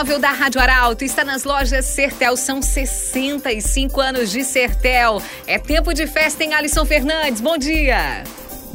móvel 0.00 0.18
da 0.18 0.30
Rádio 0.30 0.58
Arauto 0.58 1.04
está 1.04 1.22
nas 1.22 1.44
lojas 1.44 1.84
Sertel. 1.84 2.34
São 2.34 2.62
65 2.62 4.00
anos 4.00 4.30
de 4.30 4.42
Sertel. 4.44 5.20
É 5.46 5.58
tempo 5.58 5.92
de 5.92 6.06
festa 6.06 6.42
em 6.42 6.54
Alisson 6.54 6.86
Fernandes. 6.86 7.42
Bom 7.42 7.58
dia. 7.58 8.24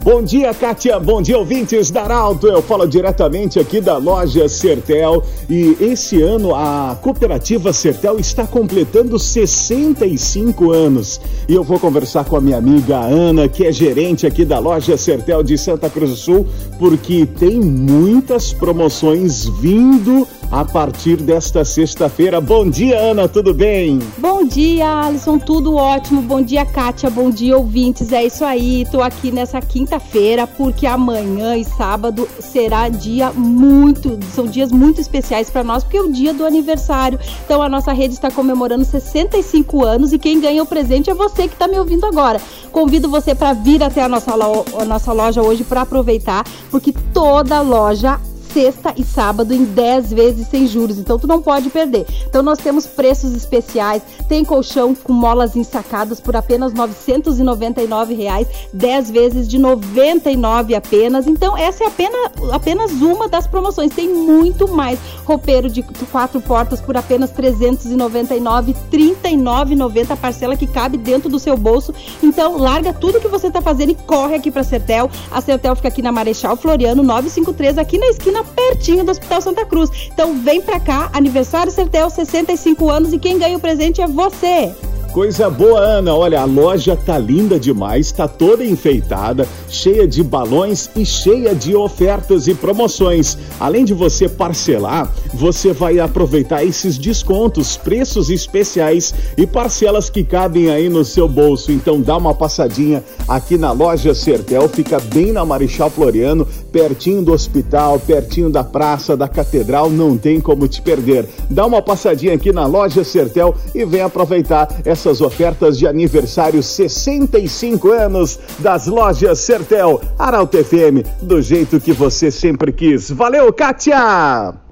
Bom 0.03 0.21
dia, 0.21 0.53
Kátia. 0.53 0.99
Bom 0.99 1.19
dia, 1.19 1.35
ouvintes 1.35 1.89
da 1.89 2.03
Arauto. 2.03 2.47
Eu 2.47 2.61
falo 2.61 2.85
diretamente 2.85 3.59
aqui 3.59 3.81
da 3.81 3.97
loja 3.97 4.47
Sertel. 4.47 5.23
E 5.49 5.75
esse 5.81 6.21
ano 6.21 6.53
a 6.53 6.95
cooperativa 7.01 7.73
Sertel 7.73 8.19
está 8.19 8.45
completando 8.45 9.17
65 9.17 10.71
anos. 10.71 11.19
E 11.49 11.55
eu 11.55 11.63
vou 11.63 11.79
conversar 11.79 12.23
com 12.25 12.35
a 12.35 12.41
minha 12.41 12.57
amiga 12.57 12.99
Ana, 12.99 13.49
que 13.49 13.65
é 13.65 13.71
gerente 13.71 14.27
aqui 14.27 14.45
da 14.45 14.59
loja 14.59 14.95
Sertel 14.95 15.41
de 15.41 15.57
Santa 15.57 15.89
Cruz 15.89 16.11
do 16.11 16.15
Sul, 16.15 16.47
porque 16.77 17.25
tem 17.25 17.59
muitas 17.59 18.53
promoções 18.53 19.47
vindo 19.47 20.27
a 20.55 20.63
partir 20.63 21.17
desta 21.17 21.65
sexta-feira. 21.65 22.39
Bom 22.39 22.69
dia, 22.69 22.97
Ana, 22.97 23.27
tudo 23.27 23.53
bem? 23.53 23.99
Bom 24.17 24.45
dia, 24.45 24.89
Alisson, 25.01 25.37
tudo 25.37 25.75
ótimo. 25.75 26.21
Bom 26.21 26.41
dia, 26.41 26.65
Kátia, 26.65 27.09
bom 27.09 27.29
dia, 27.29 27.57
ouvintes. 27.57 28.13
É 28.13 28.23
isso 28.23 28.45
aí, 28.45 28.87
tô 28.89 29.01
aqui 29.01 29.33
nessa 29.33 29.59
quinta-feira 29.59 30.47
porque 30.47 30.87
amanhã 30.87 31.57
e 31.57 31.65
sábado 31.65 32.25
será 32.39 32.87
dia 32.87 33.33
muito, 33.33 34.17
são 34.33 34.45
dias 34.45 34.71
muito 34.71 35.01
especiais 35.01 35.49
para 35.49 35.61
nós, 35.61 35.83
porque 35.83 35.97
é 35.97 36.01
o 36.01 36.09
dia 36.09 36.33
do 36.33 36.45
aniversário. 36.45 37.19
Então 37.43 37.61
a 37.61 37.67
nossa 37.67 37.91
rede 37.91 38.13
está 38.13 38.31
comemorando 38.31 38.85
65 38.85 39.83
anos 39.83 40.13
e 40.13 40.17
quem 40.17 40.39
ganha 40.39 40.63
o 40.63 40.65
presente 40.65 41.09
é 41.09 41.13
você 41.13 41.49
que 41.49 41.55
está 41.55 41.67
me 41.67 41.77
ouvindo 41.77 42.05
agora. 42.05 42.39
Convido 42.71 43.09
você 43.09 43.35
para 43.35 43.51
vir 43.51 43.83
até 43.83 44.01
a 44.01 44.07
nossa, 44.07 44.31
a 44.33 44.85
nossa 44.85 45.11
loja 45.11 45.41
hoje 45.41 45.65
para 45.65 45.81
aproveitar, 45.81 46.45
porque 46.71 46.93
toda 47.13 47.59
loja 47.59 48.21
sexta 48.55 48.93
e 48.95 49.03
sábado 49.03 49.53
em 49.53 49.65
10 49.65 50.13
vezes 50.13 50.47
sem 50.47 50.65
juros. 50.65 50.97
Então 50.97 51.19
tu 51.19 51.27
não 51.27 51.41
pode 51.41 51.69
perder. 51.69 52.05
Então 52.25 52.41
nós 52.41 52.57
temos 52.57 52.87
preços 52.87 53.35
especiais, 53.35 54.01
tem 54.29 54.45
colchão 54.45 54.95
com 54.95 55.11
molas 55.11 55.57
ensacadas 55.57 56.21
por 56.21 56.37
apenas 56.37 56.73
999 56.73 58.13
reais, 58.13 58.47
10 58.73 59.11
vezes 59.11 59.47
de 59.49 59.57
99 59.57 60.73
apenas. 60.73 61.27
Então 61.27 61.57
essa 61.57 61.83
é 61.83 61.87
apenas, 61.87 62.31
apenas 62.53 62.91
uma 62.93 63.27
das 63.27 63.45
promoções. 63.45 63.93
Tem 63.93 64.07
muito 64.07 64.69
mais. 64.69 64.99
Roupeiro 65.25 65.69
de 65.69 65.83
quatro 66.09 66.39
portas 66.39 66.79
por 66.79 66.95
apenas 66.95 67.31
399, 67.31 68.73
39,90 68.89 70.15
parcela 70.15 70.55
que 70.55 70.65
cabe 70.65 70.97
dentro 70.97 71.29
do 71.29 71.39
seu 71.39 71.57
bolso. 71.57 71.93
Então 72.23 72.57
larga 72.57 72.93
tudo 72.93 73.19
que 73.19 73.27
você 73.27 73.47
está 73.47 73.61
fazendo 73.61 73.89
e 73.89 73.95
corre 73.95 74.35
aqui 74.35 74.49
para 74.49 74.63
Sertel. 74.63 75.11
A 75.29 75.41
Sertel 75.41 75.75
fica 75.75 75.89
aqui 75.89 76.01
na 76.01 76.13
Marechal 76.13 76.55
Floriano 76.55 77.03
953 77.03 77.77
aqui 77.77 77.97
na 77.97 78.07
esquina 78.07 78.44
pertinho 78.45 79.03
do 79.03 79.11
Hospital 79.11 79.41
Santa 79.41 79.65
Cruz. 79.65 79.89
Então 80.13 80.41
vem 80.41 80.61
pra 80.61 80.79
cá, 80.79 81.09
aniversário 81.13 81.71
Sertel, 81.71 82.09
65 82.09 82.89
anos 82.89 83.13
e 83.13 83.19
quem 83.19 83.37
ganha 83.37 83.57
o 83.57 83.59
presente 83.59 84.01
é 84.01 84.07
você. 84.07 84.73
Coisa 85.15 85.49
boa, 85.49 85.79
Ana. 85.79 86.13
Olha, 86.13 86.41
a 86.41 86.43
loja 86.43 86.93
tá 86.93 87.17
linda 87.17 87.57
demais, 87.57 88.11
tá 88.11 88.27
toda 88.27 88.65
enfeitada, 88.65 89.47
cheia 89.69 90.05
de 90.05 90.21
balões 90.21 90.89
e 90.93 91.05
cheia 91.05 91.55
de 91.55 91.73
ofertas 91.73 92.49
e 92.49 92.53
promoções. 92.53 93.37
Além 93.57 93.85
de 93.85 93.93
você 93.93 94.27
parcelar, 94.27 95.09
você 95.33 95.71
vai 95.71 95.99
aproveitar 95.99 96.65
esses 96.65 96.97
descontos, 96.97 97.77
preços 97.77 98.29
especiais 98.29 99.13
e 99.37 99.47
parcelas 99.47 100.09
que 100.09 100.21
cabem 100.21 100.69
aí 100.69 100.89
no 100.89 101.05
seu 101.05 101.29
bolso. 101.29 101.71
Então 101.71 102.01
dá 102.01 102.17
uma 102.17 102.33
passadinha 102.33 103.01
aqui 103.25 103.57
na 103.57 103.71
loja 103.71 104.13
Sertel, 104.13 104.67
fica 104.67 104.99
bem 104.99 105.31
na 105.31 105.45
Marechal 105.45 105.89
Floriano, 105.89 106.45
pertinho 106.73 107.23
do 107.23 107.31
hospital, 107.31 107.99
pertinho 107.99 108.49
da 108.49 108.65
praça, 108.65 109.15
da 109.15 109.29
catedral, 109.29 109.89
não 109.89 110.17
tem 110.17 110.41
como 110.41 110.67
te 110.67 110.81
perder. 110.81 111.25
Dá 111.49 111.65
uma 111.65 111.81
passadinha 111.81 112.33
aqui 112.33 112.51
na 112.51 112.65
loja 112.65 113.01
Sertel 113.05 113.55
e 113.73 113.85
vem 113.85 114.01
aproveitar 114.01 114.67
essa 114.83 115.04
essas 115.05 115.21
ofertas 115.21 115.77
de 115.77 115.87
aniversário 115.87 116.63
65 116.63 117.91
anos 117.91 118.39
das 118.57 118.87
lojas 118.87 119.39
Sertel, 119.39 120.01
Arauto 120.17 120.57
FM, 120.57 121.05
do 121.21 121.41
jeito 121.41 121.79
que 121.79 121.93
você 121.93 122.31
sempre 122.31 122.71
quis. 122.71 123.11
Valeu, 123.11 123.53
Kátia! 123.53 124.64